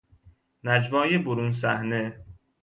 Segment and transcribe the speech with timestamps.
[0.63, 2.23] نجوای برون صحنه